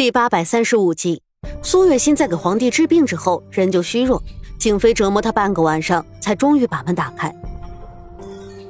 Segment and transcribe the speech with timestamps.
[0.00, 1.20] 第八百三十五集，
[1.62, 4.22] 苏月心在给皇帝治病之后，人就虚弱。
[4.58, 7.30] 景妃折磨他半个晚上，才终于把门打开。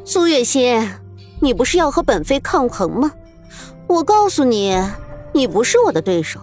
[0.04, 0.90] 苏月心，
[1.40, 3.12] 你不是要和本妃抗衡吗？
[3.86, 4.76] 我告诉你，
[5.32, 6.40] 你不是我的对手。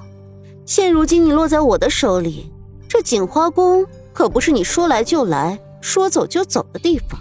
[0.66, 2.50] 现如今你落在我的手里，
[2.88, 7.20] 这景花宫可不是你说来就来、说走就走的地方。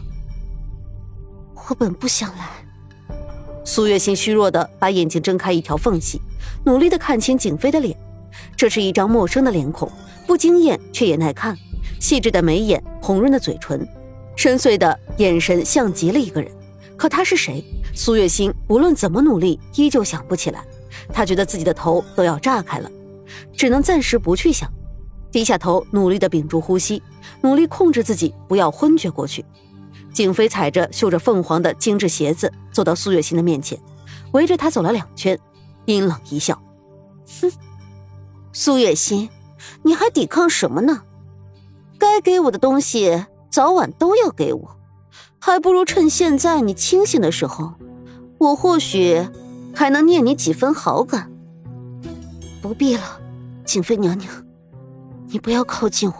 [1.68, 2.46] 我本不想来。
[3.64, 6.22] 苏月心虚弱的把眼睛睁开一条缝隙。
[6.64, 7.96] 努力的看清景妃的脸，
[8.56, 9.90] 这是一张陌生的脸孔，
[10.26, 11.56] 不惊艳却也耐看，
[12.00, 13.86] 细致的眉眼，红润的嘴唇，
[14.36, 16.50] 深邃的眼神，像极了一个人。
[16.96, 17.64] 可他是谁？
[17.94, 20.64] 苏月心无论怎么努力，依旧想不起来。
[21.12, 22.90] 他觉得自己的头都要炸开了，
[23.52, 24.70] 只能暂时不去想，
[25.30, 27.02] 低下头，努力的屏住呼吸，
[27.42, 29.44] 努力控制自己不要昏厥过去。
[30.12, 33.78] 景妃踩着绣着凤凰的精致鞋子，走到苏月心的面前，
[34.32, 35.38] 围着她走了两圈。
[35.86, 36.60] 阴冷一笑，
[37.40, 37.50] 哼，
[38.52, 39.30] 苏月心，
[39.82, 41.02] 你还抵抗什么呢？
[41.98, 44.76] 该给我的东西早晚都要给我，
[45.38, 47.74] 还不如趁现在你清醒的时候，
[48.38, 49.26] 我或许
[49.74, 51.30] 还能念你几分好感。
[52.60, 53.20] 不必了，
[53.64, 54.28] 景妃娘娘，
[55.28, 56.14] 你不要靠近我，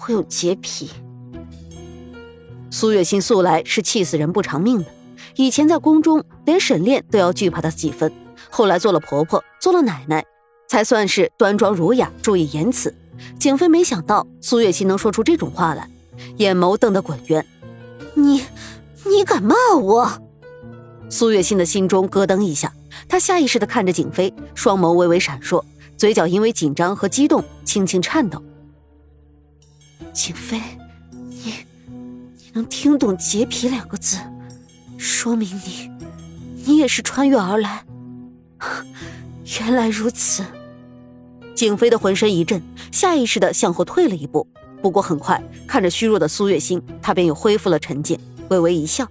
[0.00, 0.90] 我有洁癖。
[2.70, 4.86] 苏月心素来是气死人不偿命的，
[5.36, 8.12] 以前在宫中连沈炼都要惧怕她几分。
[8.48, 10.24] 后来做了婆婆，做了奶奶，
[10.68, 12.94] 才算是端庄儒雅，注意言辞。
[13.38, 15.90] 景妃没想到苏月心能说出这种话来，
[16.38, 17.44] 眼眸瞪得滚圆。
[18.14, 18.44] 你，
[19.04, 20.10] 你敢骂我？
[21.10, 22.72] 苏月心的心中咯噔一下，
[23.08, 25.62] 她下意识的看着景妃，双眸微微闪烁，
[25.96, 28.42] 嘴角因为紧张和激动轻轻颤抖。
[30.12, 30.60] 景妃，
[31.12, 31.54] 你，
[32.36, 34.16] 你能听懂“洁癖”两个字，
[34.96, 35.90] 说明你，
[36.64, 37.84] 你也是穿越而来。
[39.60, 40.44] 原来如此，
[41.54, 44.46] 景妃的浑身一震，下意识的向后退了一步。
[44.82, 49.06] 不过很快，看着虚弱的苏月心，她便又恢复了沉静，微微一笑：“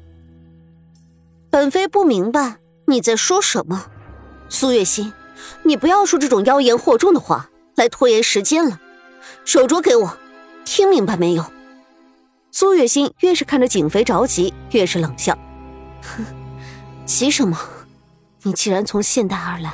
[1.51, 2.57] 本妃不明白
[2.87, 3.85] 你在说什么，
[4.49, 5.13] 苏月心，
[5.63, 8.79] 你不要说这种妖言惑众的话来拖延时间了。
[9.45, 10.17] 手镯给我，
[10.65, 11.45] 听明白没有？”
[12.51, 15.37] 苏月心越是看着景妃着急，越是冷笑
[16.01, 16.25] ：“哼，
[17.05, 17.59] 急什么？”
[18.43, 19.73] 你既然从现代而来，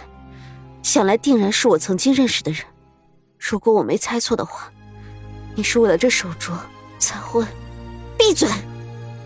[0.82, 2.62] 想来定然是我曾经认识的人。
[3.38, 4.72] 如果我没猜错的话，
[5.56, 6.54] 你是为了这手镯
[6.98, 7.46] 才会……
[8.18, 8.50] 闭嘴！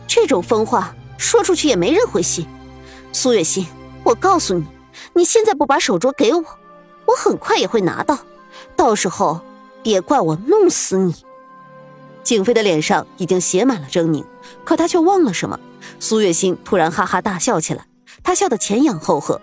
[0.07, 2.45] 这种疯话说出去也没人会信。
[3.13, 3.65] 苏月心，
[4.03, 4.65] 我告诉你，
[5.13, 6.43] 你现在不把手镯给我，
[7.05, 8.17] 我很快也会拿到，
[8.75, 9.39] 到时候
[9.81, 11.15] 别怪我弄死你。
[12.23, 14.25] 景妃的脸上已经写满了狰狞，
[14.65, 15.59] 可她却忘了什么。
[15.99, 17.85] 苏月心突然哈哈大笑起来。
[18.23, 19.41] 他笑得前仰后合，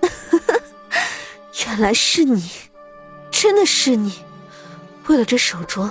[1.66, 2.50] 原来是你，
[3.30, 4.12] 真的是你！
[5.08, 5.90] 为了这手镯，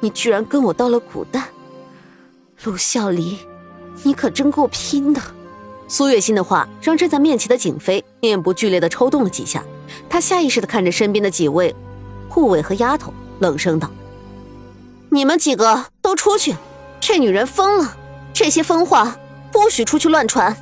[0.00, 1.48] 你居然跟我到了古代。
[2.64, 3.38] 陆孝离，
[4.02, 5.20] 你可真够拼的！
[5.88, 9.64] 苏月心的话让站在面前的景妃面部剧烈的抽动了几下，
[10.08, 11.74] 她下意识的看着身边的几位
[12.28, 13.90] 护卫和丫头，冷声道
[15.10, 16.54] ：“你们几个都出去！
[17.00, 17.96] 这女人疯了，
[18.32, 19.16] 这些疯话
[19.50, 20.56] 不许出去乱传。”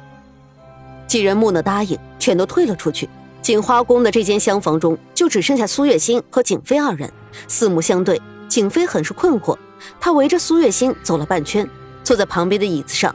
[1.09, 3.09] 几人木讷答应，全都退了出去。
[3.41, 7.11] 锦花宫的这间厢房中，就只剩下苏月心和景妃二人，
[7.49, 8.21] 四目相对。
[8.47, 9.57] 景妃很是困惑，
[9.99, 11.69] 她围着苏月心走了半圈，
[12.05, 13.15] 坐在旁边的椅子上，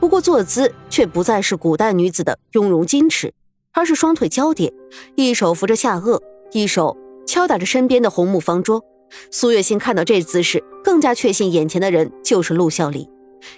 [0.00, 3.32] 不过坐姿却不再是古代女子的雍容矜持，
[3.72, 4.72] 而是双腿交叠，
[5.14, 6.20] 一手扶着下颚，
[6.52, 8.82] 一手敲打着身边的红木方桌。
[9.30, 13.08] 苏月心看到这姿势，更加确信眼前的人就是陆孝离，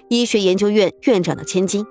[0.08, 1.86] 医学研究院院长的千金。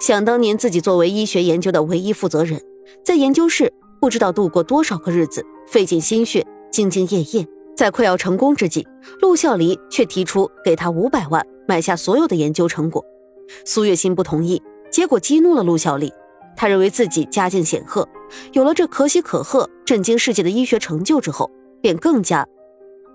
[0.00, 2.60] 想当年，自己作为医学研究的唯一负责人，
[3.04, 7.46] 在研究室不知道度过多少个日子，费尽心血，兢兢业业。
[7.74, 8.86] 在快要成功之际，
[9.20, 13.04] 陆孝离却提出给他五百万，买下所有的研究成果。
[13.64, 16.12] 苏月心不同意，结果激怒了陆孝离。
[16.54, 18.06] 他认为自己家境显赫，
[18.52, 21.50] 有了这可喜可贺、震惊世界的医学成就之后，
[21.80, 22.46] 便更加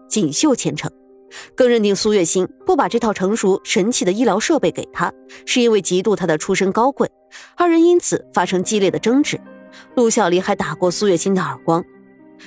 [0.09, 0.91] 锦绣前程。
[1.55, 5.11] 更认定苏月心不把这套成熟神奇的医疗设备给他，
[5.45, 7.09] 是因为嫉妒他的出身高贵，
[7.55, 9.39] 二人因此发生激烈的争执。
[9.95, 11.83] 陆小离还打过苏月心的耳光，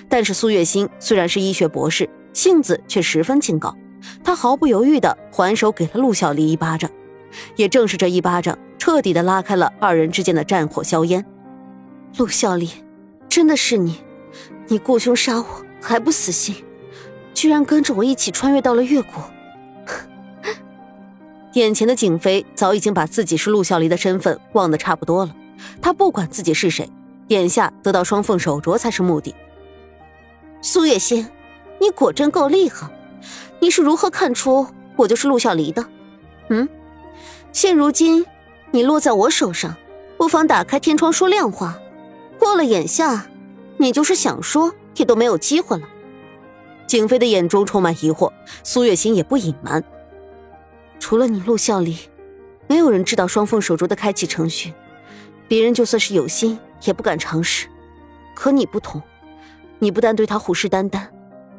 [0.09, 3.77] 但是苏月心虽然是医学博士，性子却十分清高，
[4.25, 6.91] 他毫不犹豫地还手给了陆小离一巴掌。
[7.55, 11.25] 也正是这一巴掌，彻底的拉开了二人之间的战火硝烟。
[12.17, 12.69] 陆小离，
[13.29, 13.99] 真的是你？
[14.67, 15.47] 你雇凶杀我
[15.81, 16.57] 还不死心？
[17.41, 19.15] 居然跟着我一起穿越到了越国。
[21.55, 25.35] 眼前的景妃早已经把自己是陆小离的身份忘得差不多了。
[25.81, 26.91] 她不管自己是谁，
[27.29, 29.35] 眼下得到双凤手镯才是目的。
[30.61, 31.27] 苏月心，
[31.81, 32.91] 你果真够厉害！
[33.59, 34.67] 你是如何看出
[34.97, 35.87] 我就是陆小离的？
[36.51, 36.69] 嗯，
[37.53, 38.27] 现如今
[38.71, 39.75] 你落在我手上，
[40.19, 41.79] 不妨打开天窗说亮话。
[42.39, 43.29] 过了眼下，
[43.79, 45.89] 你就是想说也都没有机会了。
[46.91, 48.33] 景飞的眼中充满疑惑，
[48.65, 49.85] 苏月心也不隐瞒。
[50.99, 51.97] 除了你陆孝离，
[52.67, 54.75] 没有人知道双凤手镯的开启程序，
[55.47, 57.69] 别人就算是有心也不敢尝试。
[58.35, 59.01] 可你不同，
[59.79, 61.07] 你不但对他虎视眈眈，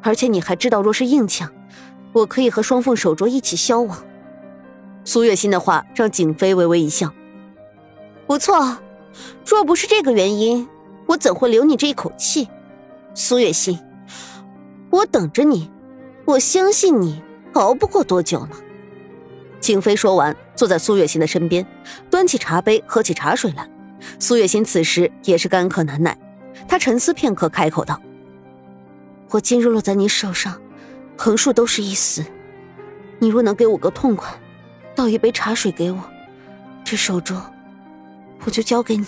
[0.01, 1.49] 而且你还知道，若是硬抢，
[2.11, 4.03] 我可以和双凤手镯一起消亡。
[5.05, 7.09] 苏月心的话让景飞微微一笑。
[8.27, 8.79] 不错，
[9.45, 10.67] 若不是这个原因，
[11.05, 12.49] 我怎会留你这一口气？
[13.13, 13.79] 苏月心，
[14.91, 15.71] 我等着你，
[16.25, 17.23] 我相信你
[17.53, 18.49] 熬不过多久了。
[19.59, 21.65] 景飞说完，坐在苏月心的身边，
[22.09, 23.67] 端起茶杯喝起茶水来。
[24.19, 26.17] 苏月心此时也是干渴难耐，
[26.67, 28.01] 她沉思片刻，开口道
[29.29, 30.59] ：“我今日落在你手上，
[31.15, 32.25] 横竖都是一死。
[33.19, 34.29] 你若能给我个痛快，
[34.95, 35.99] 倒一杯茶水给我，
[36.83, 37.39] 这手中
[38.43, 39.05] 我就交给你。”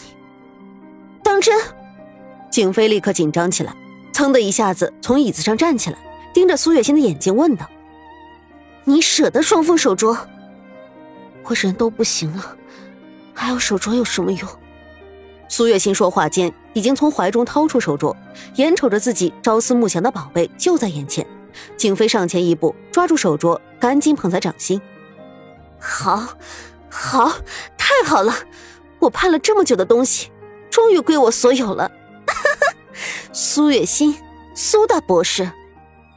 [1.24, 1.60] 当真？
[2.52, 3.76] 景飞立刻紧张起来，
[4.14, 5.98] 噌的一下子从椅子上站起来，
[6.34, 7.68] 盯着苏月心的眼睛问道
[8.86, 10.16] ：“你舍得双凤手镯？”
[11.44, 12.56] 我人都不行了，
[13.34, 14.48] 还有手镯有什么用？
[15.50, 18.16] 苏月心说话间，已经从怀中掏出手镯，
[18.56, 21.28] 眼瞅着自己朝思暮想的宝贝就在眼前，
[21.76, 24.82] 景飞上前一步，抓住手镯，赶紧捧在掌心。
[25.80, 26.30] 好，
[26.90, 27.34] 好，
[27.78, 28.34] 太好了！
[29.00, 30.32] 我盼了这么久的东西，
[30.70, 31.92] 终于归我所有了。
[33.32, 34.16] 苏月心，
[34.54, 35.50] 苏大博士，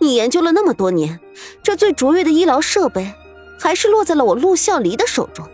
[0.00, 1.20] 你研究了那么多年，
[1.62, 3.14] 这最卓越的医疗设备。
[3.58, 5.48] 还是落在了我陆孝离的手中。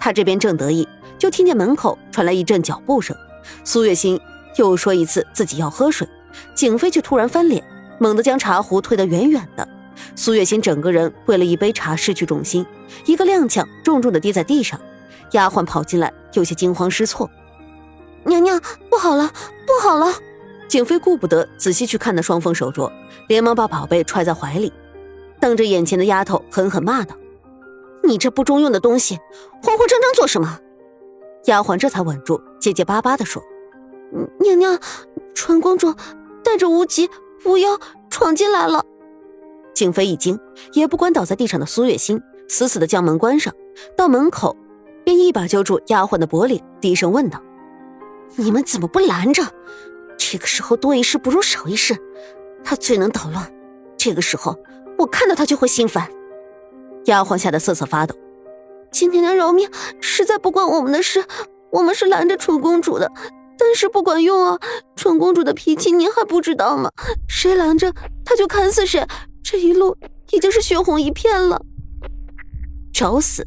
[0.00, 0.88] 他这边正得意，
[1.18, 3.14] 就听见门口传来一阵脚步声。
[3.62, 4.18] 苏月心
[4.56, 6.08] 又说一次自己要喝水，
[6.54, 7.62] 景飞却突然翻脸，
[7.98, 9.68] 猛地将茶壶推得远远的。
[10.16, 12.64] 苏月心整个人为了一杯茶失去重心，
[13.04, 14.80] 一个踉跄，重重的跌在地上。
[15.32, 17.28] 丫鬟跑进来，有些惊慌失措
[18.24, 18.58] ：“娘娘，
[18.88, 19.30] 不好了，
[19.66, 20.14] 不好了！”
[20.68, 22.92] 景飞顾不得仔细去看那双凤手镯，
[23.26, 24.72] 连忙把宝贝揣在怀里。
[25.40, 27.16] 瞪着眼前的丫头，狠狠骂道
[28.04, 29.16] ：“你这不中用的东西，
[29.62, 30.60] 慌慌张张做什么？”
[31.46, 33.42] 丫鬟这才稳住，结结巴巴的说
[34.40, 34.78] ：“娘娘，
[35.34, 35.94] 纯公主
[36.44, 37.08] 带着无极
[37.44, 37.78] 巫妖
[38.10, 38.84] 闯进来了。”
[39.74, 40.38] 景妃一惊，
[40.72, 43.54] 也不管倒在地上的苏月心，死死的将门关上。
[43.96, 44.56] 到门口，
[45.04, 47.40] 便一把揪住丫鬟的脖领，低声问道
[48.36, 49.42] ：“你们怎么不拦着？
[50.30, 51.96] 这个时候多一事不如少一事，
[52.62, 53.50] 他最能捣乱。
[53.96, 54.58] 这个时候。”
[54.98, 56.10] 我看到他就会心烦，
[57.04, 58.16] 丫鬟吓得瑟瑟发抖。
[58.90, 59.70] 请娘娘饶命，
[60.00, 61.24] 实在不关我们的事，
[61.70, 63.08] 我们是拦着纯公主的，
[63.56, 64.58] 但是不管用啊！
[64.96, 66.90] 纯公主的脾气您还不知道吗？
[67.28, 67.92] 谁拦着
[68.24, 69.06] 她就砍死谁，
[69.40, 69.96] 这一路
[70.32, 71.62] 已经是血红一片了。
[72.92, 73.46] 找死！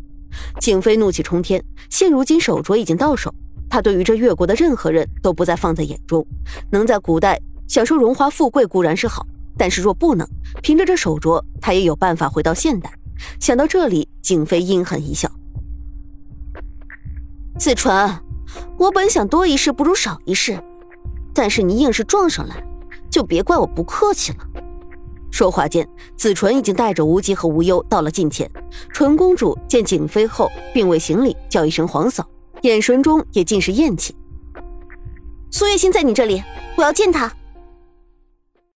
[0.61, 3.35] 景妃怒气冲天，现如今手镯已经到手，
[3.71, 6.27] 他对于这越国的任何人都不再放在眼中，
[6.71, 7.39] 能在古代
[7.69, 9.25] 享受荣华富贵固然是好。
[9.57, 10.27] 但是若不能
[10.61, 12.91] 凭着这手镯，他也有办法回到现代。
[13.39, 15.31] 想到这里，景妃阴狠一笑
[17.57, 18.19] ：“子纯，
[18.77, 20.61] 我本想多一事不如少一事，
[21.33, 22.61] 但是你硬是撞上来，
[23.09, 24.39] 就别怪我不客气了。”
[25.31, 28.51] 说话间，子纯已经带着无极和无忧到了近前。
[28.89, 32.27] 纯公主见景妃后，并未行礼，叫一声“皇嫂”，
[32.61, 34.15] 眼神中也尽是厌弃。
[35.49, 36.41] 苏月心在你这里，
[36.77, 37.31] 我要见她。